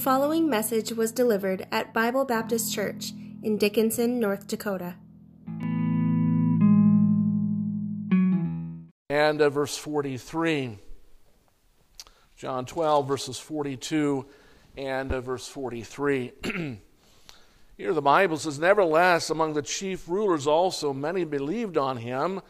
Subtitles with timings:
[0.00, 4.94] following message was delivered at Bible Baptist Church in Dickinson, North Dakota.
[9.10, 10.78] And uh, verse 43.
[12.34, 14.24] John 12, verses 42
[14.78, 16.32] and uh, verse 43.
[17.76, 22.40] Here the Bible says, Nevertheless, among the chief rulers also many believed on him,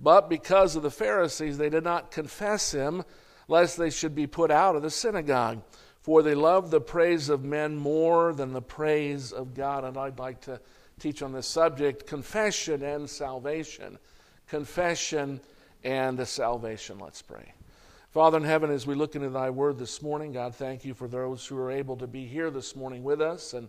[0.00, 3.04] but because of the Pharisees they did not confess him,
[3.48, 5.60] lest they should be put out of the synagogue.
[6.06, 9.82] For they love the praise of men more than the praise of God.
[9.82, 10.60] And I'd like to
[11.00, 13.98] teach on this subject confession and salvation.
[14.46, 15.40] Confession
[15.82, 17.00] and salvation.
[17.00, 17.54] Let's pray.
[18.12, 21.08] Father in heaven, as we look into thy word this morning, God, thank you for
[21.08, 23.52] those who are able to be here this morning with us.
[23.52, 23.68] And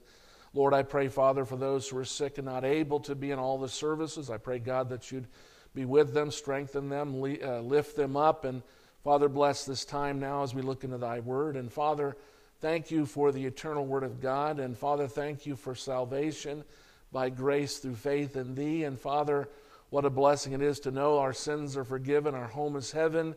[0.53, 3.39] Lord, I pray, Father, for those who are sick and not able to be in
[3.39, 5.27] all the services, I pray, God, that you'd
[5.73, 8.45] be with them, strengthen them, uh, lift them up.
[8.45, 8.61] And
[9.07, 11.55] Father, bless this time now as we look into thy word.
[11.55, 12.17] And Father,
[12.59, 14.59] thank you for the eternal word of God.
[14.59, 16.65] And Father, thank you for salvation
[17.13, 18.83] by grace through faith in thee.
[18.83, 19.47] And Father,
[19.91, 23.33] what a blessing it is to know our sins are forgiven, our home is heaven.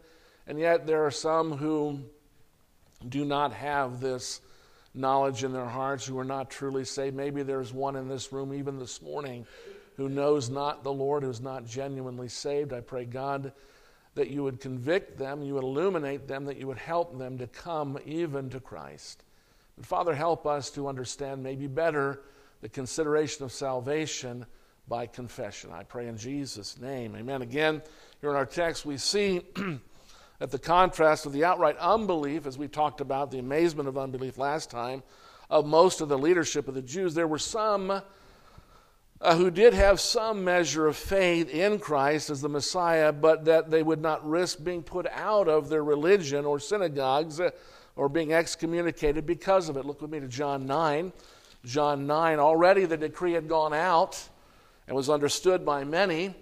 [0.49, 2.01] And yet there are some who
[3.09, 4.41] do not have this
[4.93, 7.15] knowledge in their hearts, who are not truly saved.
[7.15, 9.47] Maybe there's one in this room, even this morning,
[9.97, 12.73] who knows not the Lord, who's not genuinely saved.
[12.73, 13.53] I pray, God,
[14.14, 17.47] that you would convict them, you would illuminate them, that you would help them to
[17.47, 19.22] come even to Christ.
[19.83, 22.20] Father, help us to understand maybe better
[22.61, 24.44] the consideration of salvation
[24.88, 25.70] by confession.
[25.72, 27.14] I pray in Jesus' name.
[27.16, 27.42] Amen.
[27.42, 27.81] Again,
[28.20, 29.41] here in our text, we see
[30.38, 34.36] that the contrast of the outright unbelief, as we talked about the amazement of unbelief
[34.36, 35.03] last time,
[35.48, 38.03] of most of the leadership of the Jews, there were some
[39.23, 43.71] uh, who did have some measure of faith in Christ as the Messiah, but that
[43.71, 47.51] they would not risk being put out of their religion or synagogues uh,
[47.97, 49.85] or being excommunicated because of it.
[49.85, 51.12] Look with me to John 9.
[51.67, 54.28] John 9, already the decree had gone out
[54.87, 56.34] and was understood by many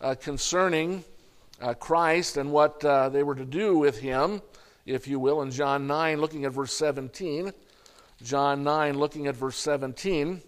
[0.00, 1.02] uh, concerning
[1.60, 4.40] uh, Christ and what uh, they were to do with him,
[4.86, 7.52] if you will, in John 9, looking at verse 17.
[8.22, 10.40] John 9, looking at verse 17.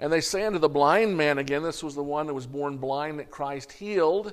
[0.00, 2.78] And they say unto the blind man again, this was the one that was born
[2.78, 4.32] blind that Christ healed.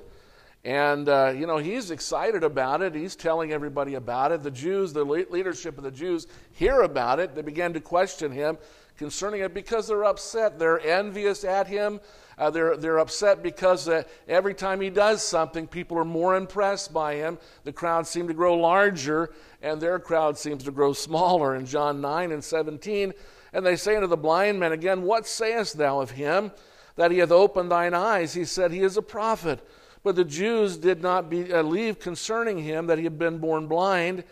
[0.64, 2.94] And, uh, you know, he's excited about it.
[2.94, 4.42] He's telling everybody about it.
[4.42, 7.34] The Jews, the leadership of the Jews, hear about it.
[7.34, 8.56] They begin to question him
[8.96, 10.58] concerning it because they're upset.
[10.58, 12.00] They're envious at him.
[12.38, 16.94] Uh, they're, they're upset because uh, every time he does something, people are more impressed
[16.94, 17.38] by him.
[17.64, 21.54] The crowd seems to grow larger, and their crowd seems to grow smaller.
[21.56, 23.12] In John 9 and 17,
[23.52, 26.52] and they say unto the blind man again, What sayest thou of him
[26.96, 28.34] that he hath opened thine eyes?
[28.34, 29.60] He said, He is a prophet.
[30.02, 34.24] But the Jews did not believe uh, concerning him that he had been born blind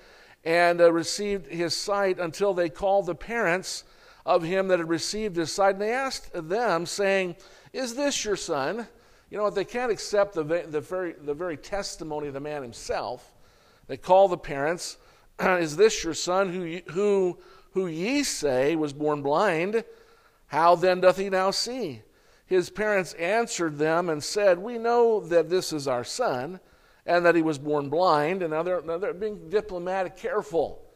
[0.44, 3.84] and uh, received his sight until they called the parents
[4.24, 5.74] of him that had received his sight.
[5.74, 7.36] And they asked them, saying,
[7.72, 8.86] Is this your son?
[9.30, 9.56] You know, what?
[9.56, 13.32] they can't accept the, the, very, the very testimony of the man himself.
[13.88, 14.98] They call the parents,
[15.40, 17.38] Is this your son who, who,
[17.76, 19.84] who ye say was born blind?
[20.46, 22.00] How then doth he now see?
[22.46, 26.58] His parents answered them and said, We know that this is our son,
[27.04, 28.40] and that he was born blind.
[28.40, 30.86] And now they're, now they're being diplomatic, careful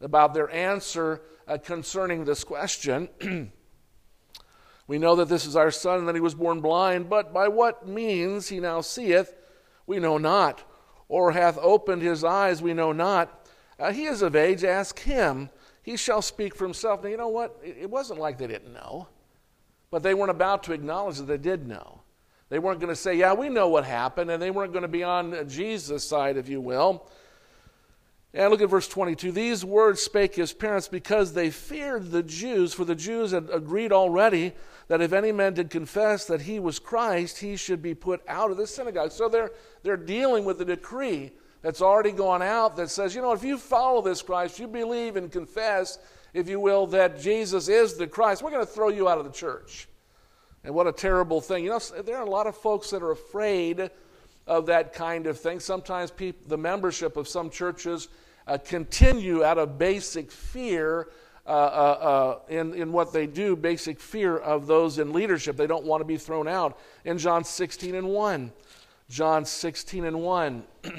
[0.00, 3.08] about their answer uh, concerning this question.
[4.88, 7.46] we know that this is our son and that he was born blind, but by
[7.46, 9.32] what means he now seeth,
[9.86, 10.68] we know not,
[11.08, 13.48] or hath opened his eyes, we know not.
[13.78, 15.48] Uh, he is of age, ask him.
[15.84, 17.02] He shall speak for himself.
[17.02, 17.60] Now, you know what?
[17.62, 19.06] It wasn't like they didn't know,
[19.90, 22.00] but they weren't about to acknowledge that they did know.
[22.48, 24.88] They weren't going to say, Yeah, we know what happened, and they weren't going to
[24.88, 27.06] be on Jesus' side, if you will.
[28.32, 29.30] And look at verse 22.
[29.30, 33.92] These words spake his parents because they feared the Jews, for the Jews had agreed
[33.92, 34.52] already
[34.88, 38.50] that if any man did confess that he was Christ, he should be put out
[38.50, 39.12] of the synagogue.
[39.12, 39.52] So they're,
[39.82, 41.32] they're dealing with the decree
[41.64, 45.16] that's already gone out that says, you know, if you follow this Christ, you believe
[45.16, 45.98] and confess,
[46.34, 49.24] if you will, that Jesus is the Christ, we're going to throw you out of
[49.24, 49.88] the church.
[50.62, 51.64] And what a terrible thing.
[51.64, 53.90] You know, there are a lot of folks that are afraid
[54.46, 55.58] of that kind of thing.
[55.58, 58.08] Sometimes people, the membership of some churches
[58.46, 61.08] uh, continue out of basic fear
[61.46, 65.56] uh, uh, uh, in, in what they do, basic fear of those in leadership.
[65.56, 66.78] They don't want to be thrown out.
[67.06, 68.52] In John 16 and 1.
[69.08, 70.64] John 16 and 1.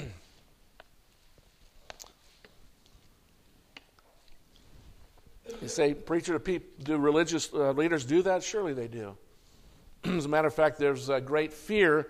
[5.66, 8.44] you say, preacher, do, people, do religious uh, leaders do that?
[8.44, 9.16] Surely they do.
[10.04, 12.06] As a matter of fact, there's a great fear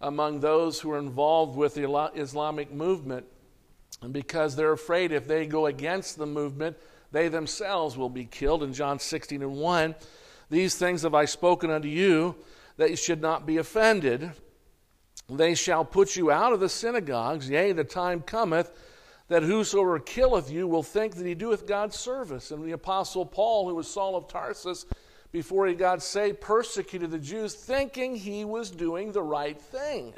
[0.00, 3.26] among those who are involved with the Islamic movement
[4.10, 6.76] because they're afraid if they go against the movement,
[7.12, 8.62] they themselves will be killed.
[8.62, 9.94] In John 16 and 1,
[10.48, 12.36] these things have I spoken unto you,
[12.78, 14.30] that you should not be offended.
[15.28, 18.70] They shall put you out of the synagogues, yea, the time cometh
[19.28, 22.50] that whosoever killeth you will think that he doeth God's service.
[22.50, 24.86] And the Apostle Paul, who was Saul of Tarsus,
[25.30, 30.14] before he got saved, persecuted the Jews, thinking he was doing the right thing.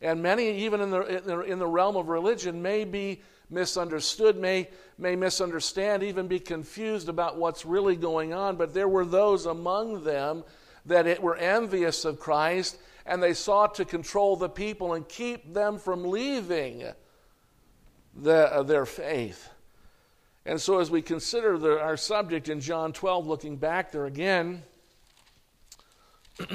[0.00, 4.68] And many, even in the, in the, realm of religion, may be misunderstood, may,
[4.98, 8.56] may misunderstand, even be confused about what's really going on.
[8.56, 10.44] But there were those among them
[10.84, 15.52] that it, were envious of Christ, and they sought to control the people and keep
[15.52, 16.84] them from leaving
[18.14, 19.48] the, uh, their faith.
[20.44, 24.62] And so, as we consider the, our subject in John 12, looking back there again,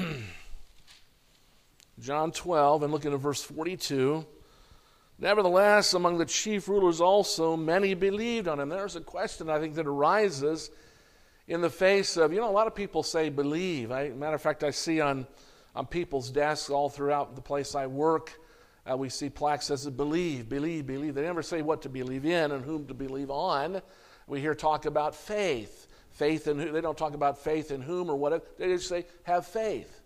[2.00, 4.26] John 12, and looking at verse 42.
[5.18, 8.68] Nevertheless, among the chief rulers also, many believed on him.
[8.68, 10.70] There's a question I think that arises
[11.46, 13.92] in the face of, you know, a lot of people say believe.
[13.92, 15.26] I, matter of fact, I see on,
[15.76, 18.40] on people's desks all throughout the place I work,
[18.90, 21.14] uh, we see plaques that says believe, believe, believe.
[21.14, 23.80] They never say what to believe in and whom to believe on.
[24.26, 25.88] We hear talk about faith.
[26.10, 28.44] Faith in who they don't talk about faith in whom or whatever.
[28.58, 30.02] They just say have faith.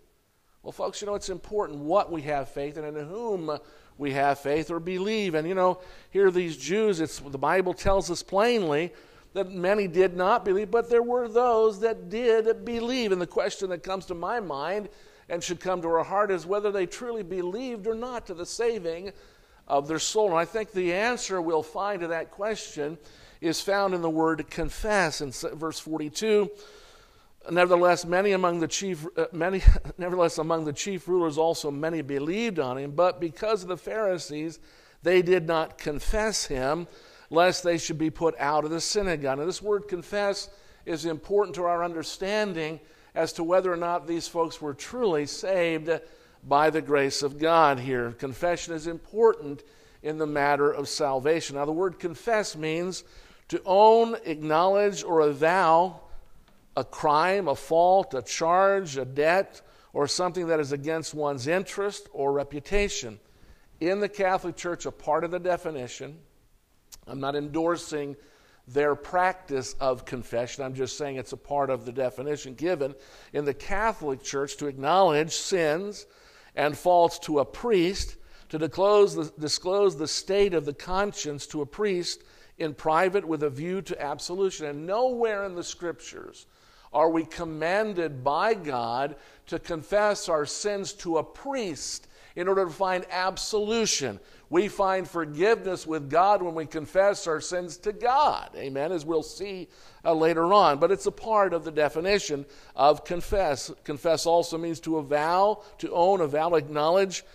[0.63, 3.57] Well, folks, you know it's important what we have faith in and in whom
[3.97, 5.35] we have faith or believe.
[5.35, 8.91] And you know, here these Jews, it's the Bible tells us plainly
[9.33, 13.11] that many did not believe, but there were those that did believe.
[13.11, 14.89] And the question that comes to my mind
[15.29, 18.45] and should come to our heart is whether they truly believed or not to the
[18.45, 19.11] saving
[19.67, 20.29] of their soul.
[20.29, 22.97] And I think the answer we'll find to that question
[23.39, 26.49] is found in the word confess in verse 42.
[27.49, 29.61] Nevertheless, many among the chief, uh, many,
[29.97, 34.59] nevertheless among the chief rulers also many believed on him, but because of the Pharisees,
[35.03, 36.87] they did not confess him,
[37.29, 39.37] lest they should be put out of the synagogue.
[39.37, 40.49] Now, this word confess
[40.85, 42.79] is important to our understanding
[43.15, 45.89] as to whether or not these folks were truly saved
[46.47, 48.11] by the grace of God here.
[48.11, 49.63] Confession is important
[50.01, 51.57] in the matter of salvation.
[51.57, 53.03] Now, the word confess means
[53.49, 55.99] to own, acknowledge, or avow
[56.77, 59.61] a crime, a fault, a charge, a debt,
[59.91, 63.19] or something that is against one's interest or reputation.
[63.79, 66.19] In the Catholic Church, a part of the definition,
[67.07, 68.15] I'm not endorsing
[68.73, 70.63] their practice of confession.
[70.63, 72.93] I'm just saying it's a part of the definition given
[73.33, 76.05] in the Catholic Church to acknowledge sins
[76.55, 78.17] and faults to a priest,
[78.49, 82.23] to disclose the, disclose the state of the conscience to a priest
[82.57, 84.67] in private with a view to absolution.
[84.67, 86.45] And nowhere in the scriptures
[86.91, 89.15] are we commanded by God
[89.47, 92.07] to confess our sins to a priest
[92.39, 94.17] in order to find absolution.
[94.49, 98.51] We find forgiveness with God when we confess our sins to God.
[98.55, 99.67] Amen, as we'll see
[100.05, 100.79] uh, later on.
[100.79, 102.45] But it's a part of the definition
[102.77, 103.69] of confess.
[103.83, 107.25] Confess also means to avow, to own, avow, acknowledge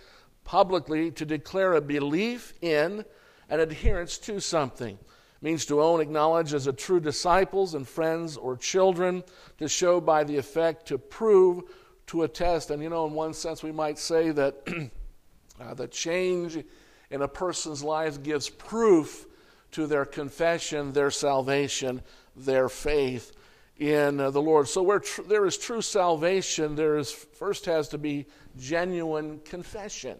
[0.43, 3.05] publicly, to declare a belief in,
[3.47, 4.95] an adherence to something.
[4.95, 9.23] It means to own, acknowledge as a true disciples and friends or children,
[9.59, 11.61] to show by the effect, to prove,
[12.07, 12.71] to attest.
[12.71, 14.55] And you know, in one sense, we might say that
[15.61, 16.63] uh, the change
[17.09, 19.25] in a person's life gives proof
[19.71, 22.01] to their confession, their salvation,
[22.35, 23.33] their faith
[23.77, 24.67] in uh, the Lord.
[24.67, 28.25] So, where tr- there is true salvation, there is first has to be
[28.57, 30.17] genuine confession.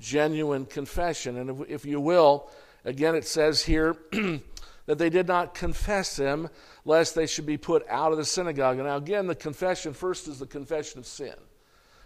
[0.00, 1.38] Genuine confession.
[1.38, 2.50] And if, if you will,
[2.84, 3.96] again, it says here
[4.86, 6.48] that they did not confess him,
[6.84, 8.78] lest they should be put out of the synagogue.
[8.78, 11.34] And now, again, the confession first is the confession of sin.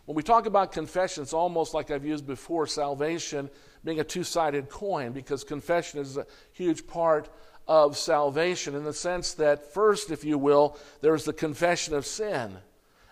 [0.04, 3.50] When we talk about confession, it's almost like I've used before salvation
[3.84, 7.28] being a two sided coin because confession is a huge part
[7.66, 12.56] of salvation in the sense that, first, if you will, there's the confession of sin,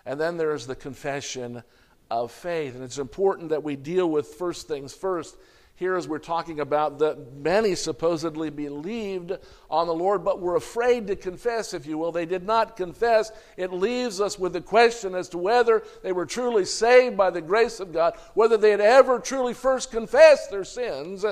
[0.05, 1.63] and then there's the confession
[2.09, 2.75] of faith.
[2.75, 5.35] And it's important that we deal with first things first
[5.77, 9.33] here as we're talking about that many supposedly believed
[9.69, 12.13] on the Lord, but were afraid to confess, if you will.
[12.13, 13.31] They did not confess.
[13.57, 17.41] It leaves us with the question as to whether they were truly saved by the
[17.41, 21.25] grace of God, whether they had ever truly first confessed their sins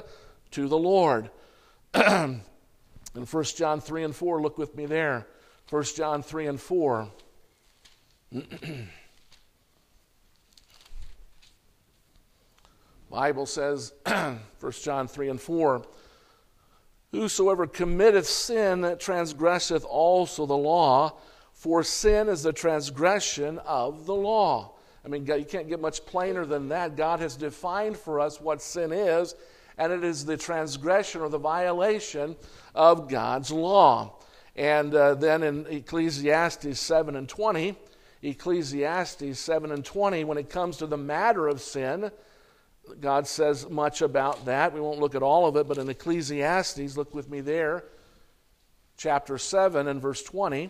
[0.51, 1.29] to the Lord.
[1.93, 2.41] In
[3.13, 5.25] 1 John 3 and 4, look with me there.
[5.69, 7.07] 1 John 3 and 4.
[13.13, 14.39] Bible says, 1
[14.81, 15.83] John 3 and 4,
[17.11, 21.13] Whosoever committeth sin transgresseth also the law,
[21.51, 24.73] for sin is the transgression of the law.
[25.05, 26.97] I mean, you can't get much plainer than that.
[26.97, 29.35] God has defined for us what sin is,
[29.77, 32.35] and it is the transgression or the violation
[32.73, 34.15] of God's law.
[34.55, 37.75] And uh, then in Ecclesiastes 7 and 20,
[38.23, 42.09] Ecclesiastes 7 and 20, when it comes to the matter of sin,
[42.99, 44.73] God says much about that.
[44.73, 47.85] We won't look at all of it, but in Ecclesiastes, look with me there,
[48.97, 50.69] chapter 7 and verse 20.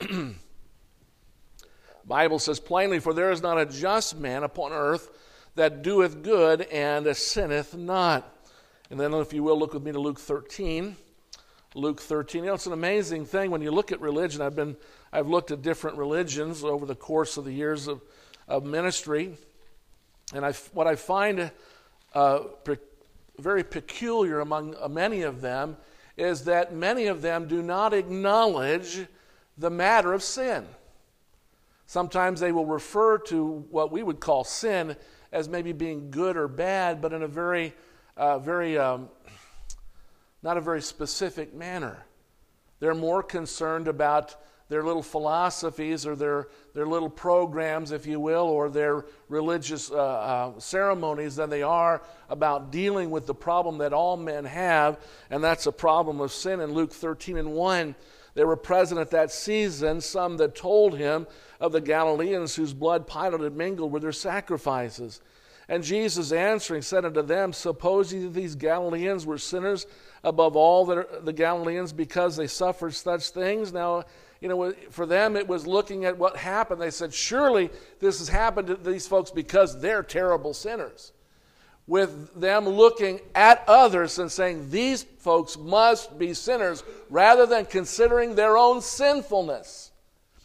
[2.06, 5.10] Bible says plainly, For there is not a just man upon earth
[5.56, 8.32] that doeth good and sinneth not.
[8.90, 10.96] And then, if you will, look with me to Luke 13.
[11.74, 12.44] Luke 13.
[12.44, 14.42] You know, it's an amazing thing when you look at religion.
[14.42, 14.76] I've been,
[15.16, 18.02] I've looked at different religions over the course of the years of,
[18.46, 19.38] of ministry,
[20.34, 21.50] and I, what I find
[22.12, 22.76] uh, pe-
[23.38, 25.78] very peculiar among uh, many of them
[26.18, 29.06] is that many of them do not acknowledge
[29.56, 30.66] the matter of sin.
[31.86, 34.96] Sometimes they will refer to what we would call sin
[35.32, 37.72] as maybe being good or bad, but in a very,
[38.18, 39.08] uh, very, um,
[40.42, 42.04] not a very specific manner.
[42.80, 44.36] They're more concerned about
[44.68, 49.94] their little philosophies or their, their little programs, if you will, or their religious uh,
[49.94, 55.42] uh, ceremonies than they are about dealing with the problem that all men have, and
[55.42, 56.60] that's a problem of sin.
[56.60, 57.94] In Luke 13 and 1,
[58.34, 61.26] there were present at that season some that told him
[61.60, 65.20] of the Galileans whose blood Pilate had mingled with their sacrifices.
[65.68, 69.86] And Jesus answering said unto them, Suppose that these Galileans were sinners
[70.22, 73.72] above all the Galileans because they suffered such things?
[73.72, 74.04] Now,
[74.46, 76.80] you know, for them it was looking at what happened.
[76.80, 81.12] They said, Surely this has happened to these folks because they're terrible sinners.
[81.88, 88.36] With them looking at others and saying, These folks must be sinners, rather than considering
[88.36, 89.90] their own sinfulness.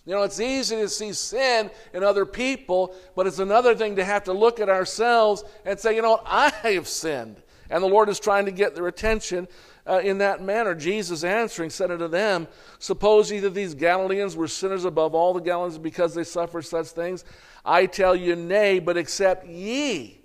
[0.08, 4.04] You know, it's easy to see sin in other people, but it's another thing to
[4.04, 7.40] have to look at ourselves and say, you know I have sinned.
[7.70, 9.48] And the Lord is trying to get their attention
[9.88, 10.76] uh, in that manner.
[10.76, 12.48] Jesus answering said unto them,
[12.80, 16.88] Suppose ye that these Galileans were sinners above all the Galileans because they suffered such
[16.88, 17.24] things?
[17.66, 20.22] I tell you, nay, but except ye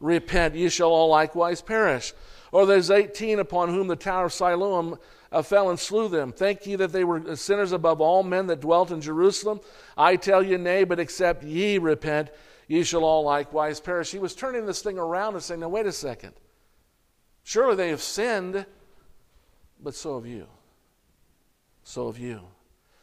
[0.00, 2.12] repent, ye shall all likewise perish.
[2.52, 4.98] Or there's 18 upon whom the tower of Siloam
[5.32, 6.32] uh, fell and slew them.
[6.32, 9.60] Think ye that they were sinners above all men that dwelt in Jerusalem?
[9.96, 12.30] I tell you, nay, but except ye repent,
[12.68, 14.12] ye shall all likewise perish.
[14.12, 16.32] He was turning this thing around and saying, now wait a second.
[17.42, 18.66] Surely they have sinned,
[19.82, 20.46] but so have you.
[21.84, 22.40] So have you.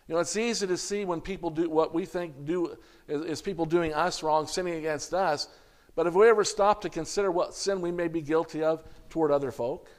[0.08, 2.77] You know, it's easy to see when people do what we think do
[3.08, 5.48] is, is people doing us wrong, sinning against us.
[5.96, 9.32] But have we ever stopped to consider what sin we may be guilty of toward
[9.32, 9.89] other folk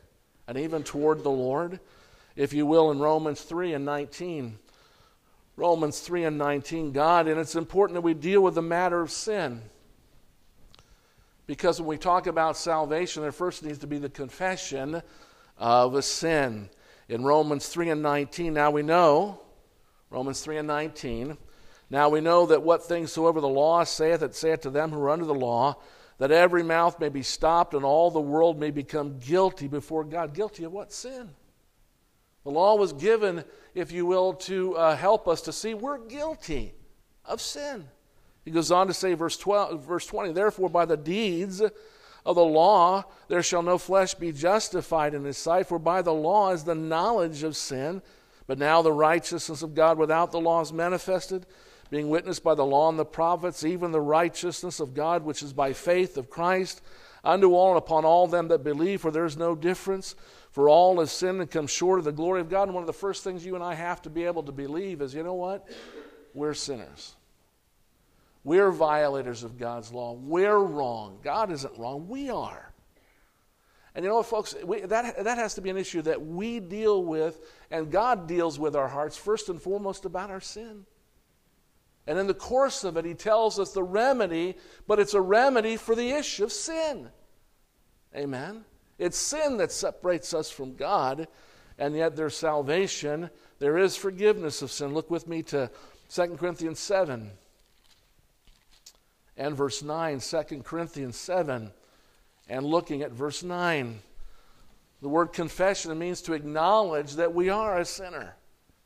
[0.47, 1.81] and even toward the Lord?
[2.37, 4.59] if you will, in Romans 3 and 19.
[5.57, 9.11] Romans 3 and 19, God, and it's important that we deal with the matter of
[9.11, 9.63] sin.
[11.47, 15.01] Because when we talk about salvation, there first needs to be the confession
[15.59, 16.71] of a sin.
[17.09, 19.41] In Romans 3 and 19, now we know,
[20.11, 21.37] Romans 3 and 19,
[21.91, 25.01] now we know that what things soever the law saith, it saith to them who
[25.01, 25.77] are under the law,
[26.19, 30.33] that every mouth may be stopped and all the world may become guilty before God.
[30.33, 30.93] Guilty of what?
[30.93, 31.31] Sin.
[32.45, 33.45] The law was given,
[33.75, 36.75] if you will, to uh, help us to see we're guilty
[37.25, 37.89] of sin.
[38.45, 41.63] He goes on to say, verse, 12, verse 20, Therefore, by the deeds
[42.25, 46.15] of the law, there shall no flesh be justified in his sight, for by the
[46.15, 48.03] law is the knowledge of sin.
[48.47, 51.47] But now the righteousness of God without the law is manifested,
[51.91, 55.53] being witnessed by the law and the prophets, even the righteousness of God which is
[55.53, 56.83] by faith of Christ,
[57.23, 60.15] unto all and upon all them that believe, for there is no difference.
[60.51, 62.65] For all has sinned and come short of the glory of God.
[62.65, 65.01] And one of the first things you and I have to be able to believe
[65.01, 65.67] is you know what?
[66.33, 67.17] We're sinners.
[68.45, 70.13] We're violators of God's law.
[70.13, 71.19] We're wrong.
[71.25, 72.09] God isn't wrong.
[72.09, 72.73] We are.
[73.95, 74.55] And you know what, folks?
[74.63, 78.59] We, that, that has to be an issue that we deal with, and God deals
[78.59, 80.85] with our hearts first and foremost about our sin.
[82.07, 85.77] And in the course of it, He tells us the remedy, but it's a remedy
[85.77, 87.09] for the issue of sin.
[88.15, 88.65] Amen?
[88.99, 91.29] It's sin that separates us from God,
[91.79, 93.31] and yet there's salvation.
[93.59, 94.93] There is forgiveness of sin.
[94.93, 95.71] Look with me to
[96.11, 97.31] 2 Corinthians 7
[99.37, 100.21] and verse 9.
[100.21, 101.71] 2 Corinthians 7
[102.49, 104.01] and looking at verse 9.
[105.03, 108.37] The word confession means to acknowledge that we are a sinner,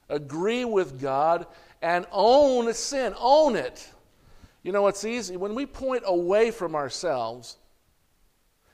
[0.09, 1.47] agree with God,
[1.81, 3.15] and own sin.
[3.19, 3.89] Own it.
[4.63, 5.37] You know, it's easy.
[5.37, 7.57] When we point away from ourselves,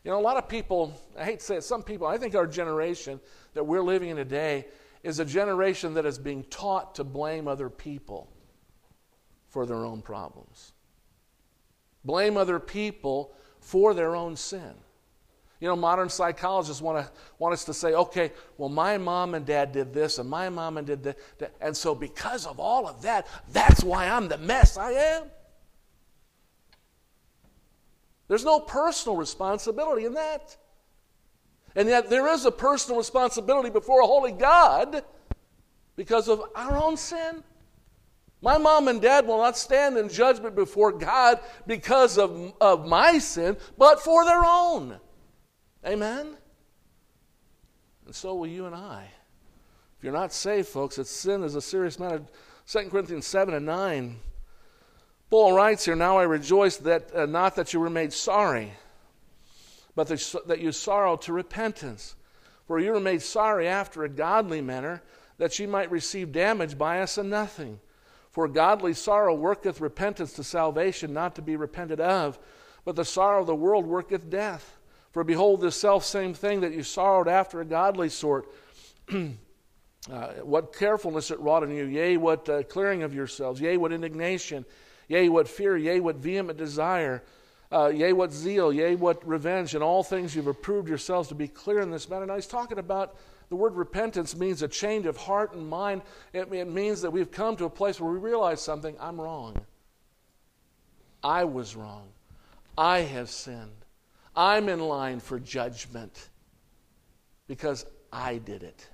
[0.04, 2.34] you know, a lot of people, I hate to say it, some people, I think
[2.34, 3.20] our generation
[3.54, 4.66] that we're living in today
[5.02, 8.30] is a generation that is being taught to blame other people
[9.48, 10.72] for their own problems.
[12.04, 14.74] Blame other people for their own sin.
[15.60, 19.46] You know, modern psychologists want, to, want us to say, okay, well, my mom and
[19.46, 21.16] dad did this, and my mom and did that.
[21.60, 25.22] And so, because of all of that, that's why I'm the mess I am.
[28.28, 30.56] There's no personal responsibility in that.
[31.76, 35.02] And yet, there is a personal responsibility before a holy God
[35.96, 37.42] because of our own sin.
[38.44, 43.16] My mom and dad will not stand in judgment before God because of, of my
[43.18, 45.00] sin, but for their own.
[45.86, 46.36] Amen?
[48.04, 49.08] And so will you and I.
[49.96, 52.20] If you're not saved, folks, it's sin is a serious matter.
[52.66, 54.20] 2 Corinthians 7 and 9.
[55.30, 58.74] Paul writes here, Now I rejoice that uh, not that you were made sorry,
[59.96, 62.14] but that, that you sorrow to repentance.
[62.66, 65.02] For you were made sorry after a godly manner,
[65.38, 67.80] that ye might receive damage by us and nothing.
[68.34, 72.36] For godly sorrow worketh repentance to salvation, not to be repented of,
[72.84, 74.76] but the sorrow of the world worketh death.
[75.12, 78.48] For behold, this self same thing that you sorrowed after a godly sort,
[79.12, 83.92] uh, what carefulness it wrought in you, yea, what uh, clearing of yourselves, yea, what
[83.92, 84.64] indignation,
[85.06, 87.22] yea, what fear, yea, what vehement desire,
[87.70, 91.46] uh, yea, what zeal, yea, what revenge, and all things you've approved yourselves to be
[91.46, 92.26] clear in this matter.
[92.26, 93.14] Now he's talking about
[93.48, 96.02] the word repentance means a change of heart and mind.
[96.32, 99.60] It, it means that we've come to a place where we realize something I'm wrong.
[101.22, 102.08] I was wrong.
[102.76, 103.70] I have sinned.
[104.36, 106.28] I'm in line for judgment
[107.46, 108.88] because I did it.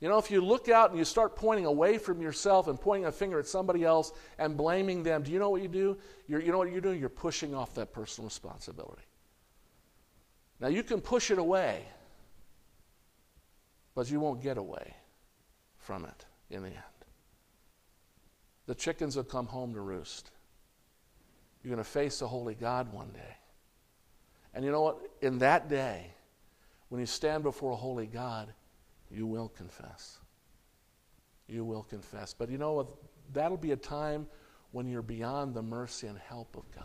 [0.00, 3.04] You know, if you look out and you start pointing away from yourself and pointing
[3.04, 5.98] a finger at somebody else and blaming them, do you know what you do?
[6.26, 6.98] You're, you know what you're doing?
[6.98, 9.02] You're pushing off that personal responsibility.
[10.58, 11.84] Now, you can push it away,
[13.94, 14.94] but you won't get away
[15.76, 16.76] from it in the end.
[18.66, 20.30] The chickens will come home to roost.
[21.62, 23.36] You're going to face a holy God one day.
[24.54, 25.00] And you know what?
[25.22, 26.06] In that day,
[26.88, 28.52] when you stand before a holy God,
[29.10, 30.18] you will confess.
[31.48, 32.32] You will confess.
[32.32, 32.88] But you know what?
[33.32, 34.26] That'll be a time
[34.72, 36.84] when you're beyond the mercy and help of God.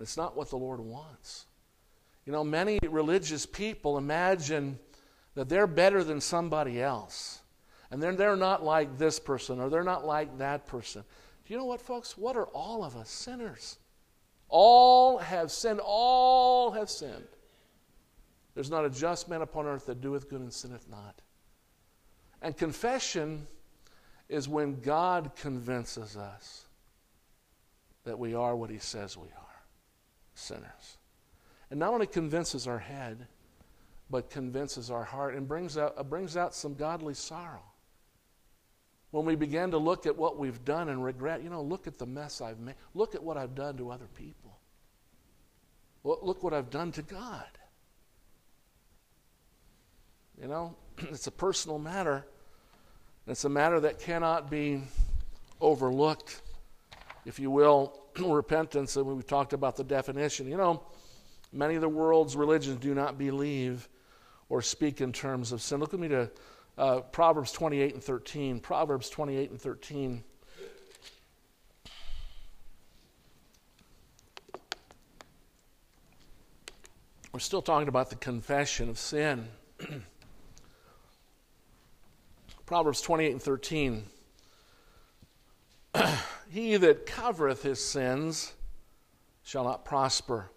[0.00, 1.46] It's not what the Lord wants.
[2.26, 4.78] You know, many religious people imagine
[5.34, 7.40] that they're better than somebody else.
[7.90, 11.04] And they're, they're not like this person or they're not like that person.
[11.44, 12.16] Do you know what, folks?
[12.16, 13.10] What are all of us?
[13.10, 13.78] Sinners.
[14.48, 15.80] All have sinned.
[15.82, 17.26] All have sinned.
[18.54, 21.20] There's not a just man upon earth that doeth good and sinneth not.
[22.40, 23.46] And confession
[24.28, 26.64] is when God convinces us
[28.04, 29.62] that we are what he says we are
[30.34, 30.98] sinners.
[31.70, 33.26] And not only convinces our head,
[34.14, 37.64] but convinces our heart and brings out, uh, brings out some godly sorrow.
[39.10, 41.98] When we begin to look at what we've done and regret, you know, look at
[41.98, 42.76] the mess I've made.
[42.94, 44.56] Look at what I've done to other people.
[46.04, 47.42] Look what I've done to God.
[50.40, 52.24] You know, it's a personal matter.
[53.26, 54.80] It's a matter that cannot be
[55.60, 56.40] overlooked,
[57.26, 58.00] if you will.
[58.20, 60.46] Repentance, and we talked about the definition.
[60.46, 60.84] You know,
[61.52, 63.88] many of the world's religions do not believe
[64.48, 65.80] or speak in terms of sin.
[65.80, 66.30] Look with me to
[66.76, 68.60] uh, Proverbs 28 and 13.
[68.60, 70.24] Proverbs 28 and 13.
[77.32, 79.48] We're still talking about the confession of sin.
[82.66, 84.04] Proverbs 28 and 13.
[86.50, 88.52] he that covereth his sins
[89.42, 90.50] shall not prosper,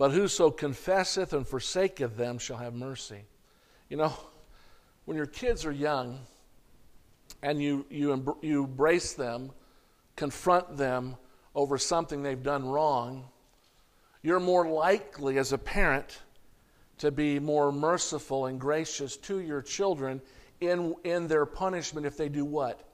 [0.00, 3.22] but whoso confesseth and forsaketh them shall have mercy.
[3.90, 4.14] You know,
[5.04, 6.20] when your kids are young
[7.42, 9.50] and you, you, you embrace them,
[10.16, 11.16] confront them
[11.54, 13.28] over something they've done wrong,
[14.22, 16.22] you're more likely as a parent
[16.96, 20.22] to be more merciful and gracious to your children
[20.62, 22.88] in, in their punishment if they do what?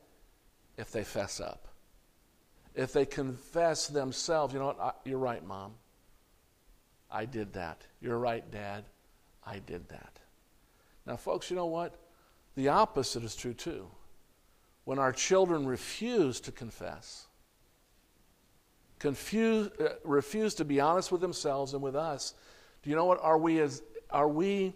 [0.76, 1.68] If they fess up.
[2.74, 4.80] If they confess themselves, you know what?
[4.80, 5.74] I, you're right, mom.
[7.10, 7.86] I did that.
[8.00, 8.84] You're right, dad.
[9.44, 10.18] I did that.
[11.06, 11.94] Now, folks, you know what?
[12.56, 13.86] The opposite is true too.
[14.84, 17.26] When our children refuse to confess,
[18.98, 22.34] confuse, uh, refuse to be honest with themselves and with us,
[22.82, 23.20] do you know what?
[23.22, 24.74] Are we as, are we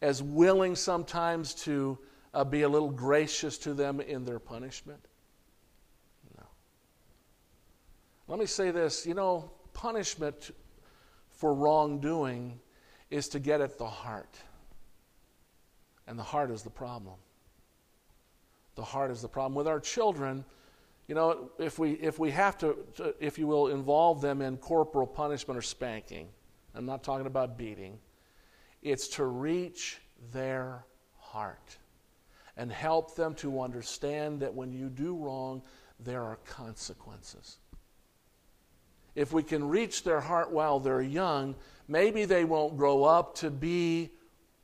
[0.00, 1.98] as willing sometimes to
[2.34, 5.04] uh, be a little gracious to them in their punishment?
[6.36, 6.44] No.
[8.26, 10.50] Let me say this you know, punishment
[11.38, 12.58] for wrongdoing
[13.10, 14.36] is to get at the heart.
[16.06, 17.14] And the heart is the problem.
[18.74, 19.54] The heart is the problem.
[19.54, 20.44] With our children,
[21.06, 22.76] you know, if we, if we have to,
[23.20, 26.28] if you will, involve them in corporal punishment or spanking,
[26.74, 27.98] I'm not talking about beating,
[28.82, 30.00] it's to reach
[30.32, 30.84] their
[31.18, 31.76] heart
[32.56, 35.62] and help them to understand that when you do wrong,
[36.00, 37.58] there are consequences.
[39.14, 41.54] If we can reach their heart while they're young,
[41.88, 44.10] maybe they won't grow up to be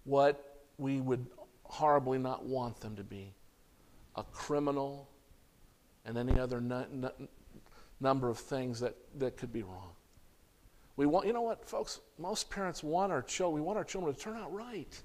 [0.05, 1.27] what we would
[1.65, 3.35] horribly not want them to be
[4.17, 5.09] a criminal
[6.05, 6.61] and any other
[8.01, 9.91] number of things that, that could be wrong.
[10.97, 12.01] We want, you know what, folks?
[12.19, 15.03] Most parents want our children, we want our children to turn out right.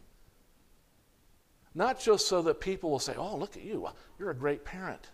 [1.73, 3.87] Not just so that people will say, oh, look at you,
[4.19, 5.09] you're a great parent.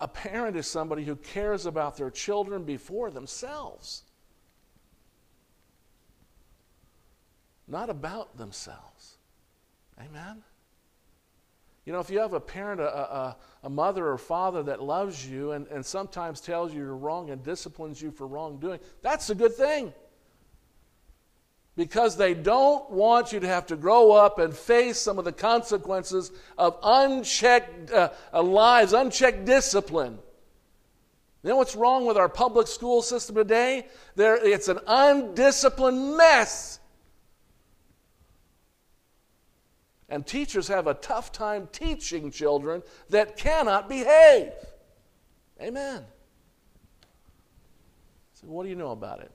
[0.00, 4.02] A parent is somebody who cares about their children before themselves,
[7.68, 9.18] not about themselves.
[10.00, 10.42] Amen?
[11.84, 15.28] You know, if you have a parent, a, a, a, mother or father that loves
[15.28, 19.34] you and, and sometimes tells you you're wrong and disciplines you for wrongdoing, that's a
[19.34, 19.92] good thing.
[21.76, 25.32] Because they don't want you to have to grow up and face some of the
[25.32, 30.18] consequences of unchecked uh, uh lives, unchecked discipline.
[31.42, 33.86] You know what's wrong with our public school system today?
[34.16, 36.78] There, it's an undisciplined mess.
[40.08, 44.52] And teachers have a tough time teaching children that cannot behave.
[45.60, 46.04] Amen.
[48.34, 49.30] So, what do you know about it?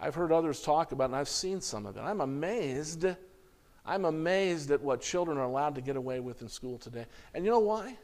[0.00, 2.00] I've heard others talk about and I've seen some of it.
[2.00, 3.06] I'm amazed.
[3.84, 7.06] I'm amazed at what children are allowed to get away with in school today.
[7.34, 7.96] And you know why?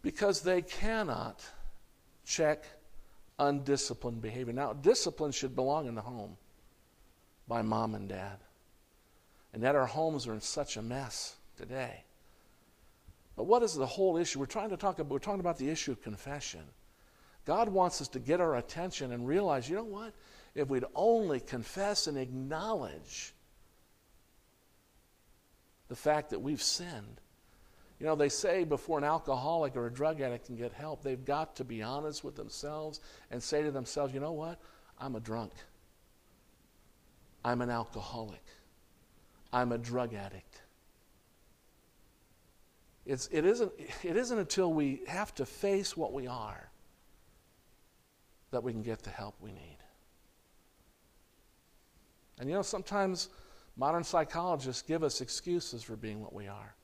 [0.00, 1.44] Because they cannot
[2.24, 2.64] check
[3.38, 4.52] undisciplined behavior.
[4.52, 6.36] Now, discipline should belong in the home
[7.48, 8.38] by mom and dad.
[9.52, 12.04] And yet our homes are in such a mess today.
[13.36, 14.38] But what is the whole issue?
[14.38, 16.62] We're trying to talk about, we're talking about the issue of confession.
[17.44, 20.14] God wants us to get our attention and realize, you know what?
[20.54, 23.34] If we'd only confess and acknowledge
[25.88, 27.20] the fact that we've sinned.
[27.98, 31.24] You know, they say before an alcoholic or a drug addict can get help, they've
[31.24, 33.00] got to be honest with themselves
[33.30, 34.58] and say to themselves, you know what?
[34.98, 35.52] I'm a drunk.
[37.44, 38.44] I'm an alcoholic.
[39.52, 40.62] I'm a drug addict.
[43.04, 46.71] It's, it, isn't, it isn't until we have to face what we are
[48.52, 49.78] that we can get the help we need.
[52.38, 53.28] And you know, sometimes
[53.76, 56.74] modern psychologists give us excuses for being what we are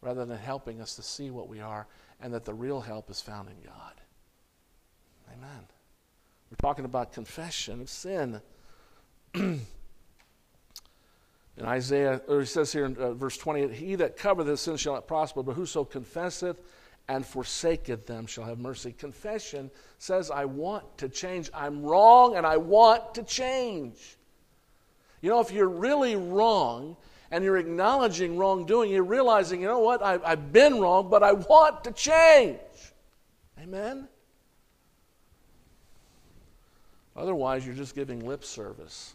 [0.00, 1.86] rather than helping us to see what we are
[2.20, 3.94] and that the real help is found in God.
[5.32, 5.66] Amen.
[6.50, 8.40] We're talking about confession of sin.
[11.58, 14.76] In Isaiah, or he says here in uh, verse 20, He that covereth his sin
[14.76, 16.62] shall not prosper, but whoso confesseth
[17.08, 18.92] and forsaketh them shall have mercy.
[18.92, 21.50] Confession says, I want to change.
[21.54, 24.16] I'm wrong and I want to change.
[25.22, 26.96] You know, if you're really wrong
[27.30, 31.32] and you're acknowledging wrongdoing, you're realizing, you know what, I've, I've been wrong, but I
[31.32, 32.60] want to change.
[33.60, 34.06] Amen?
[37.16, 39.14] Otherwise, you're just giving lip service.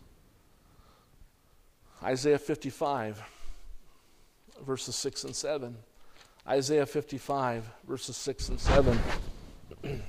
[2.03, 3.23] Isaiah 55,
[4.65, 5.77] verses 6 and 7.
[6.47, 8.99] Isaiah 55, verses 6 and 7.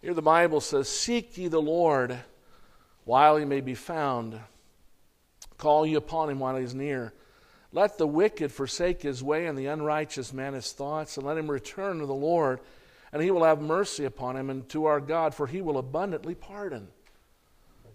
[0.00, 2.18] Here the Bible says, Seek ye the Lord
[3.04, 4.40] while he may be found.
[5.58, 7.12] Call ye upon him while he is near.
[7.72, 11.50] Let the wicked forsake his way, and the unrighteous man his thoughts, and let him
[11.50, 12.60] return to the Lord,
[13.12, 16.34] and he will have mercy upon him, and to our God, for he will abundantly
[16.34, 16.88] pardon.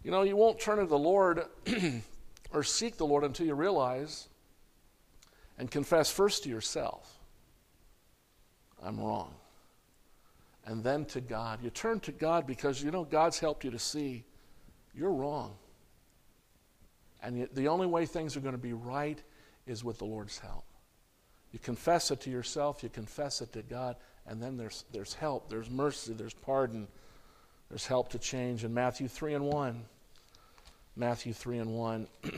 [0.04, 1.46] You know, you won't turn to the Lord
[2.52, 4.28] or seek the Lord until you realize
[5.58, 7.20] and confess first to yourself
[8.84, 9.34] I'm wrong.
[10.66, 11.60] And then to God.
[11.64, 14.24] You turn to God because you know God's helped you to see
[14.94, 15.56] you're wrong.
[17.22, 19.22] And the only way things are going to be right
[19.68, 20.64] is with the Lord's help.
[21.52, 23.96] You confess it to yourself, you confess it to God,
[24.28, 26.88] and then there's, there's help, there's mercy, there's pardon,
[27.70, 28.64] there's help to change.
[28.64, 29.84] In Matthew 3 and 1,
[31.00, 32.08] Matthew 3 and 1.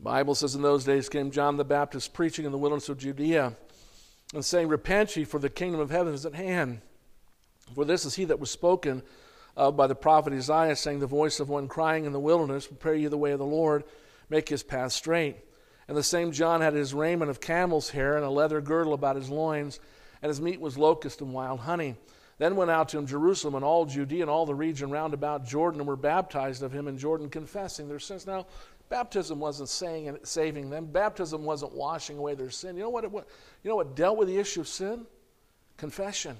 [0.00, 3.54] Bible says in those days came John the Baptist preaching in the wilderness of Judea
[4.32, 6.80] and saying, Repent ye, for the kingdom of heaven is at hand.
[7.74, 9.02] For this is he that was spoken
[9.56, 12.94] of by the prophet Isaiah, saying, The voice of one crying in the wilderness, Prepare
[12.94, 13.82] ye the way of the Lord,
[14.30, 15.38] make his path straight.
[15.88, 19.16] And the same John had his raiment of camel's hair and a leather girdle about
[19.16, 19.78] his loins,
[20.20, 21.96] and his meat was locust and wild honey.
[22.38, 25.46] Then went out to him Jerusalem and all Judea and all the region round about
[25.46, 28.26] Jordan, and were baptized of him in Jordan, confessing their sins.
[28.26, 28.46] Now,
[28.88, 30.86] baptism wasn't saying and saving them.
[30.86, 32.76] Baptism wasn't washing away their sin.
[32.76, 33.04] You know what?
[33.04, 35.06] It, you know what dealt with the issue of sin?
[35.76, 36.36] Confession.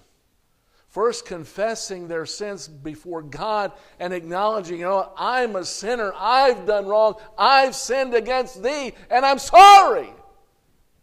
[0.97, 6.11] First, confessing their sins before God and acknowledging, you know, I'm a sinner.
[6.17, 7.17] I've done wrong.
[7.37, 10.09] I've sinned against thee, and I'm sorry.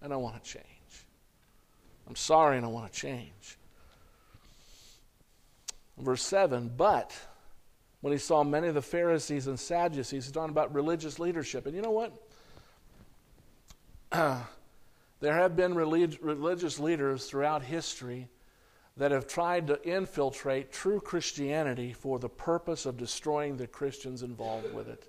[0.02, 0.66] And I want to change.
[2.08, 3.60] I'm sorry, and I want to change.
[6.00, 7.16] Verse 7 But
[8.02, 11.68] when he saw many of the Pharisees and Sadducees, he's talking about religious leadership.
[11.68, 12.14] And you know what?
[15.20, 18.28] there have been relig- religious leaders throughout history
[18.98, 24.72] that have tried to infiltrate true Christianity for the purpose of destroying the Christians involved
[24.74, 25.08] with it.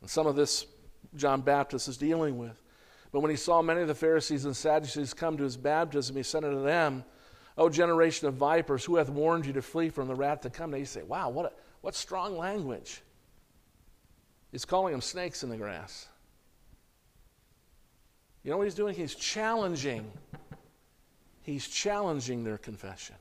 [0.00, 0.66] And some of this
[1.16, 2.62] John Baptist is dealing with.
[3.12, 6.22] But when he saw many of the Pharisees and Sadducees come to his baptism, he
[6.22, 7.04] said unto them,
[7.58, 10.70] O generation of vipers, who hath warned you to flee from the wrath to come?
[10.70, 13.02] Now you say, wow, what, a, what strong language.
[14.52, 16.08] He's calling them snakes in the grass.
[18.42, 18.94] You know what he's doing?
[18.94, 20.10] He's challenging.
[21.42, 23.16] He's challenging their confession.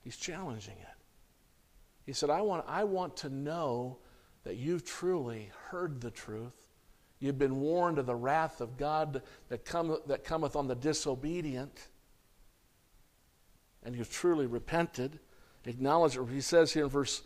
[0.00, 0.88] He's challenging it.
[2.04, 3.98] He said, I want, I want to know
[4.44, 6.52] that you've truly heard the truth.
[7.18, 11.88] You've been warned of the wrath of God that, come, that cometh on the disobedient.
[13.82, 15.20] And you've truly repented.
[15.64, 16.28] Acknowledge it.
[16.30, 17.22] He says here in verse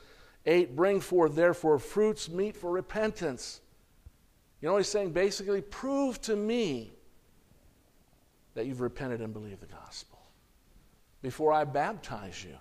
[0.47, 3.61] 8 Bring forth therefore fruits meet for repentance.
[4.61, 5.13] You know what he's saying?
[5.13, 6.93] Basically, prove to me
[8.55, 10.19] that you've repented and believed the gospel
[11.23, 12.57] before I baptize you.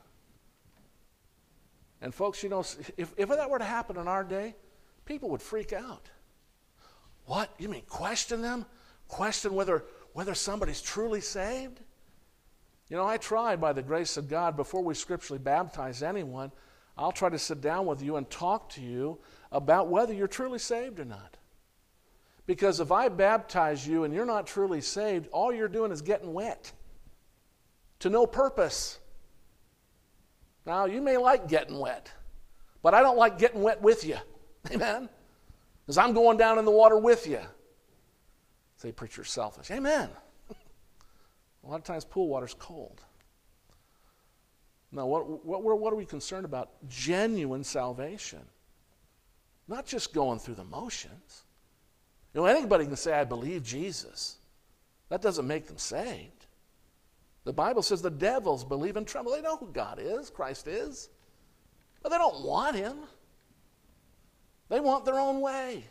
[2.02, 4.56] And, folks, you know, if, if that were to happen in our day,
[5.06, 6.10] people would freak out.
[7.26, 7.50] What?
[7.58, 8.66] You mean question them?
[9.08, 11.80] Question whether, whether somebody's truly saved?
[12.90, 16.52] You know, I try by the grace of God, before we scripturally baptize anyone,
[16.98, 19.20] I'll try to sit down with you and talk to you
[19.52, 21.37] about whether you're truly saved or not.
[22.48, 26.34] Because if I baptize you and you're not truly saved, all you're doing is getting
[26.34, 26.72] wet
[28.00, 29.00] to no purpose.
[30.66, 32.10] Now, you may like getting wet,
[32.82, 34.18] but I don't like getting wet with you.
[34.72, 35.10] Amen?
[35.86, 37.42] Because I'm going down in the water with you.
[38.78, 39.70] Say, preacher, selfish.
[39.70, 40.10] Amen.
[41.64, 43.02] A lot of times, pool water's cold.
[44.92, 46.70] Now, what, what, what are we concerned about?
[46.88, 48.42] Genuine salvation.
[49.68, 51.44] Not just going through the motions.
[52.38, 54.36] You know, anybody can say, I believe Jesus.
[55.10, 56.46] That doesn't make them saved.
[57.46, 59.32] The Bible says the devils believe and tremble.
[59.32, 61.10] They know who God is, Christ is.
[62.04, 62.98] But they don't want him.
[64.70, 65.84] They want their own way.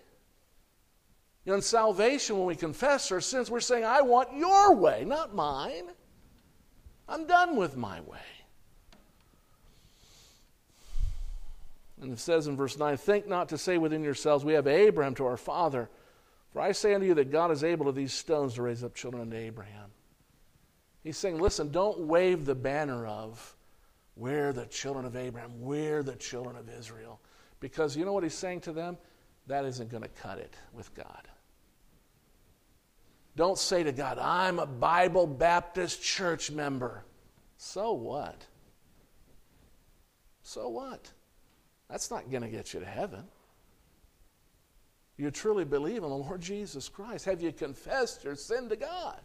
[1.44, 5.04] You know, in salvation, when we confess our sins, we're saying, I want your way,
[5.04, 5.88] not mine.
[7.08, 8.20] I'm done with my way.
[12.00, 15.16] And it says in verse 9, Think not to say within yourselves, We have Abraham
[15.16, 15.90] to our father.
[16.56, 18.94] For I say unto you that God is able of these stones to raise up
[18.94, 19.90] children unto Abraham.
[21.04, 23.54] He's saying, listen, don't wave the banner of,
[24.16, 27.20] we're the children of Abraham, we're the children of Israel.
[27.60, 28.96] Because you know what he's saying to them?
[29.48, 31.28] That isn't going to cut it with God.
[33.36, 37.04] Don't say to God, I'm a Bible Baptist church member.
[37.58, 38.46] So what?
[40.42, 41.12] So what?
[41.90, 43.24] That's not going to get you to heaven.
[45.18, 47.24] You truly believe in the Lord Jesus Christ?
[47.24, 49.20] Have you confessed your sin to God?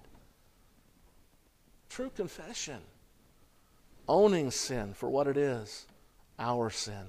[1.89, 2.79] True confession.
[4.07, 5.85] Owning sin for what it is
[6.39, 7.05] our sin.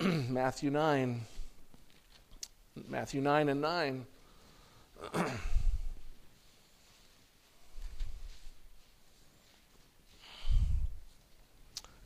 [0.00, 1.22] Matthew 9.
[2.88, 4.06] Matthew 9 and 9.
[5.14, 5.26] and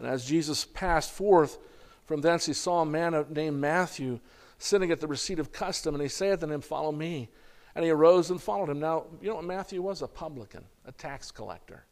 [0.01, 1.59] as Jesus passed forth
[2.07, 4.21] from thence, he saw a man named Matthew
[4.59, 7.31] sitting at the receipt of custom, and he saith unto him, Follow me.
[7.75, 8.81] And he arose and followed him.
[8.81, 10.03] Now, you know what Matthew was?
[10.03, 11.85] A publican, a tax collector.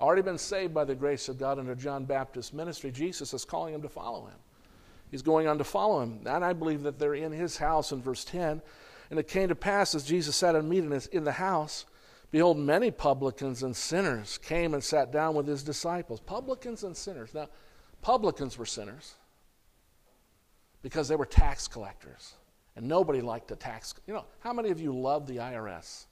[0.00, 2.90] Already been saved by the grace of God under John Baptist's ministry.
[2.90, 4.38] Jesus is calling him to follow him.
[5.10, 6.20] He's going on to follow him.
[6.26, 8.60] And I believe that they're in his house in verse 10.
[9.10, 11.86] And it came to pass as Jesus sat at meat in the house,
[12.30, 16.20] behold, many publicans and sinners came and sat down with his disciples.
[16.20, 17.32] Publicans and sinners.
[17.32, 17.48] Now,
[18.02, 19.14] publicans were sinners
[20.82, 22.34] because they were tax collectors.
[22.76, 23.94] And nobody liked the tax.
[24.06, 26.06] You know, how many of you love the IRS?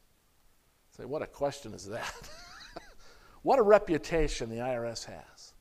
[0.96, 2.28] Say, what a question is that?
[3.42, 5.52] what a reputation the IRS has.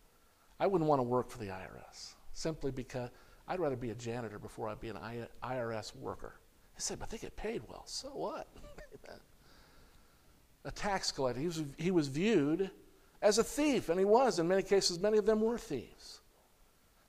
[0.60, 3.10] I wouldn't want to work for the IRS simply because
[3.48, 4.98] I'd rather be a janitor before I'd be an
[5.44, 6.36] IRS worker.
[6.76, 7.84] They said, but they get paid well.
[7.86, 8.48] So what?
[10.66, 11.40] a tax collector.
[11.40, 12.72] He was, he was viewed
[13.22, 14.40] as a thief, and he was.
[14.40, 16.22] In many cases, many of them were thieves.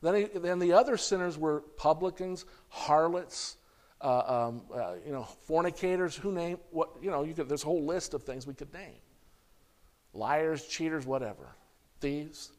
[0.06, 3.56] Then, he, then the other sinners were publicans, harlots,
[4.00, 6.14] uh, um, uh, you know, fornicators.
[6.14, 6.90] Who name what?
[7.02, 9.00] You know, you could, there's a whole list of things we could name.
[10.14, 11.56] Liars, cheaters, whatever,
[12.00, 12.52] thieves.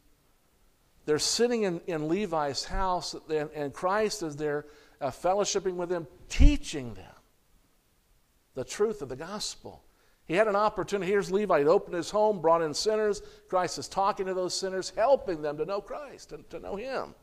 [1.05, 4.65] They're sitting in, in Levi's house, and, and Christ is there
[4.99, 7.15] uh, fellowshipping with them, teaching them
[8.55, 9.85] the truth of the gospel.
[10.25, 11.09] He had an opportunity.
[11.09, 11.59] Here's Levi.
[11.59, 13.21] He'd opened his home, brought in sinners.
[13.47, 17.15] Christ is talking to those sinners, helping them to know Christ and to know Him.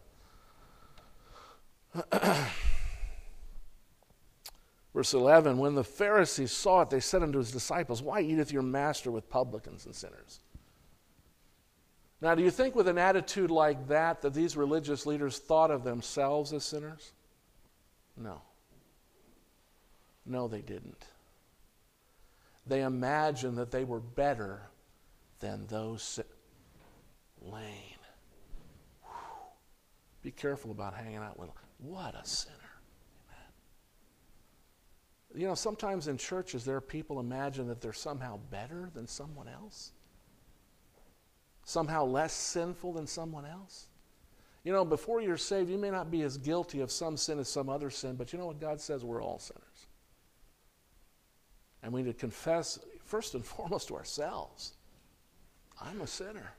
[4.94, 8.62] Verse 11 When the Pharisees saw it, they said unto his disciples, Why eateth your
[8.62, 10.40] master with publicans and sinners?
[12.20, 15.84] Now, do you think with an attitude like that that these religious leaders thought of
[15.84, 17.12] themselves as sinners?
[18.16, 18.40] No.
[20.24, 21.04] No, they didn't.
[22.66, 24.62] They imagined that they were better
[25.40, 26.22] than those si-
[27.42, 27.98] lane.
[29.02, 29.10] Whew.
[30.22, 31.63] Be careful about hanging out with them.
[31.84, 32.54] What a sinner.
[33.30, 33.52] Amen.
[35.42, 39.48] You know, sometimes in churches there are people imagine that they're somehow better than someone
[39.48, 39.92] else.
[41.64, 43.88] Somehow less sinful than someone else.
[44.64, 47.48] You know, before you're saved, you may not be as guilty of some sin as
[47.48, 49.04] some other sin, but you know what God says?
[49.04, 49.86] We're all sinners.
[51.82, 54.74] And we need to confess, first and foremost, to ourselves
[55.80, 56.52] I'm a sinner.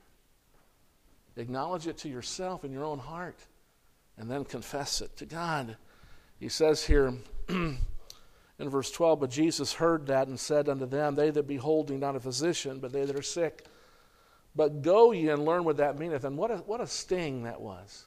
[1.36, 3.38] Acknowledge it to yourself in your own heart,
[4.18, 5.76] and then confess it to God.
[6.38, 7.14] He says here
[7.48, 7.78] in
[8.58, 12.16] verse 12, But Jesus heard that and said unto them, They that behold thee not
[12.16, 13.66] a physician, but they that are sick.
[14.54, 16.24] But go ye and learn what that meaneth.
[16.24, 18.06] And what a, what a sting that was.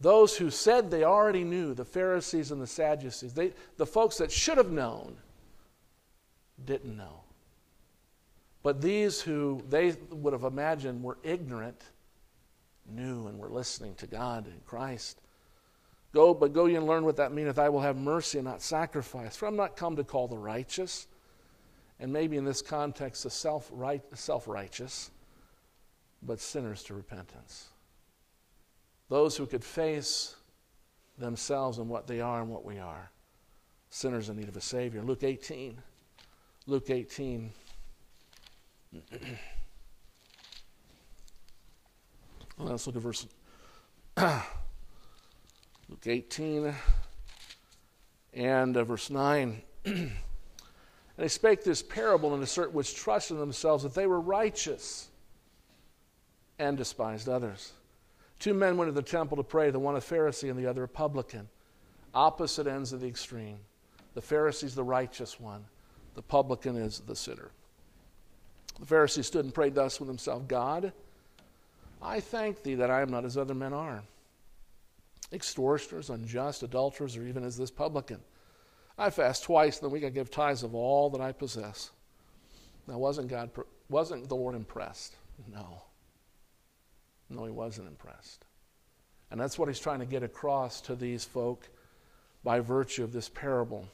[0.00, 4.30] Those who said they already knew, the Pharisees and the Sadducees, they, the folks that
[4.30, 5.16] should have known,
[6.62, 7.22] didn't know.
[8.62, 11.82] But these who they would have imagined were ignorant
[12.88, 15.20] knew and we're listening to God and Christ.
[16.12, 17.58] Go, but go ye and learn what that meaneth.
[17.58, 19.36] I will have mercy and not sacrifice.
[19.36, 21.08] For I'm not come to call the righteous,
[21.98, 25.10] and maybe in this context, the self righteous,
[26.22, 27.68] but sinners to repentance.
[29.08, 30.36] Those who could face
[31.18, 33.10] themselves and what they are and what we are.
[33.90, 35.02] Sinners in need of a Savior.
[35.02, 35.78] Luke 18.
[36.66, 37.52] Luke 18.
[42.58, 43.26] Let's look at verse
[44.16, 46.74] Luke 18
[48.32, 49.62] and uh, verse 9.
[49.84, 50.12] and
[51.18, 55.08] he spake this parable unto certain which trusted themselves that they were righteous
[56.58, 57.72] and despised others.
[58.38, 60.84] Two men went to the temple to pray, the one a Pharisee and the other
[60.84, 61.48] a publican.
[62.14, 63.58] Opposite ends of the extreme.
[64.14, 65.64] The Pharisee's the righteous one,
[66.14, 67.50] the publican is the sinner.
[68.78, 70.92] The Pharisee stood and prayed thus with himself God,
[72.04, 74.02] I thank thee that I am not as other men are,
[75.32, 78.20] extortioners, unjust, adulterers, or even as this publican.
[78.98, 80.04] I fast twice in the week.
[80.04, 81.90] I give tithes of all that I possess.
[82.86, 83.50] Now, wasn't God,
[83.88, 85.16] wasn't the Lord impressed?
[85.50, 85.82] No.
[87.30, 88.44] No, he wasn't impressed.
[89.30, 91.68] And that's what he's trying to get across to these folk
[92.44, 93.88] by virtue of this parable.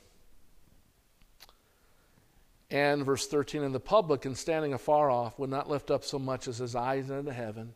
[2.71, 6.47] And verse 13, and the publican standing afar off would not lift up so much
[6.47, 7.75] as his eyes into heaven,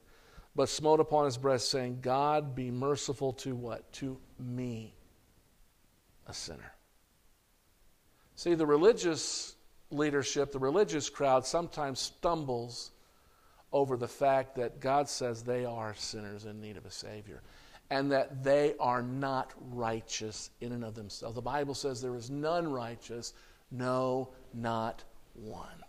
[0.56, 3.90] but smote upon his breast, saying, God be merciful to what?
[3.94, 4.94] To me,
[6.26, 6.72] a sinner.
[8.36, 9.56] See, the religious
[9.90, 12.92] leadership, the religious crowd sometimes stumbles
[13.72, 17.42] over the fact that God says they are sinners in need of a Savior
[17.90, 21.34] and that they are not righteous in and of themselves.
[21.34, 23.34] The Bible says there is none righteous,
[23.70, 25.83] no, not one.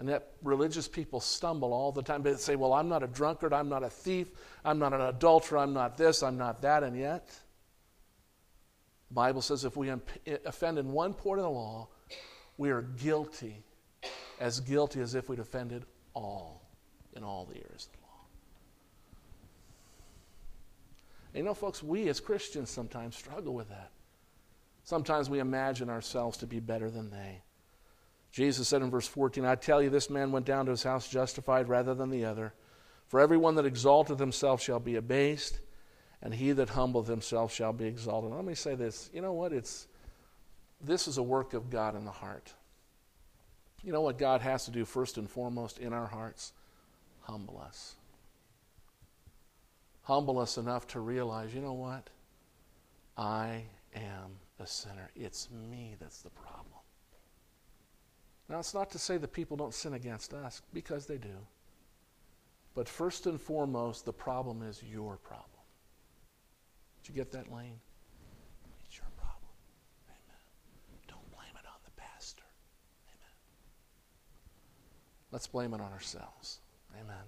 [0.00, 2.22] And that religious people stumble all the time.
[2.22, 4.28] They say, Well, I'm not a drunkard, I'm not a thief,
[4.64, 7.28] I'm not an adulterer, I'm not this, I'm not that, and yet.
[9.08, 9.96] The Bible says if we eh,
[10.46, 11.88] offend in one part of the law,
[12.56, 13.62] we are guilty,
[14.40, 15.84] as guilty as if we'd offended
[16.14, 16.62] all
[17.14, 18.24] in all the areas of the law.
[21.34, 23.90] And you know, folks, we as Christians sometimes struggle with that.
[24.84, 27.42] Sometimes we imagine ourselves to be better than they.
[28.30, 31.08] Jesus said in verse 14, I tell you, this man went down to his house
[31.08, 32.54] justified rather than the other.
[33.08, 35.58] For everyone that exalteth himself shall be abased,
[36.22, 38.30] and he that humbleth himself shall be exalted.
[38.30, 39.10] Let me say this.
[39.12, 39.52] You know what?
[39.52, 39.88] It's
[40.80, 42.54] this is a work of God in the heart.
[43.82, 46.52] You know what God has to do first and foremost in our hearts?
[47.22, 47.96] Humble us.
[50.02, 52.10] Humble us enough to realize, you know what?
[53.16, 53.64] I
[53.94, 55.10] am a sinner.
[55.14, 56.69] It's me that's the problem.
[58.50, 61.36] Now, it's not to say that people don't sin against us, because they do.
[62.74, 65.46] But first and foremost, the problem is your problem.
[67.00, 67.78] Did you get that, Lane?
[68.84, 69.52] It's your problem.
[70.08, 70.42] Amen.
[71.06, 72.42] Don't blame it on the pastor.
[73.06, 73.36] Amen.
[75.30, 76.58] Let's blame it on ourselves.
[77.00, 77.22] Amen.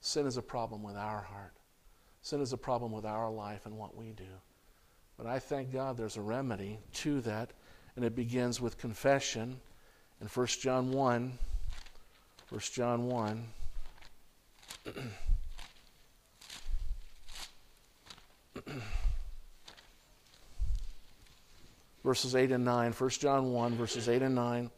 [0.00, 1.52] Sin is a problem with our heart.
[2.22, 4.40] Sin is a problem with our life and what we do.
[5.18, 7.52] But I thank God there's a remedy to that,
[7.96, 9.60] and it begins with confession
[10.22, 11.38] in 1 John 1,
[12.48, 13.44] 1 John 1,
[22.04, 24.70] verses 8 and 9, 1 John 1, verses 8 and 9.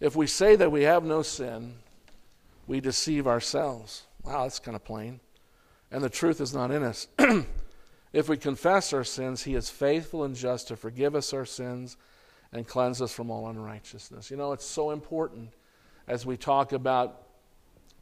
[0.00, 1.74] If we say that we have no sin,
[2.66, 4.04] we deceive ourselves.
[4.24, 5.20] Wow, that's kind of plain.
[5.90, 7.08] And the truth is not in us.
[8.14, 11.98] if we confess our sins, He is faithful and just to forgive us our sins
[12.52, 14.30] and cleanse us from all unrighteousness.
[14.30, 15.50] You know, it's so important
[16.06, 17.28] as we talk about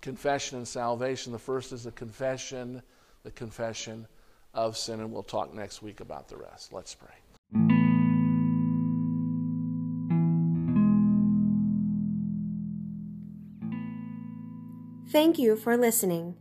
[0.01, 1.33] confession and salvation.
[1.33, 2.83] The first is the confession,
[3.23, 4.07] the confession
[4.55, 6.73] of sin, and we'll talk next week about the rest.
[6.73, 7.15] Let's pray.
[15.11, 16.37] Thank you for listening.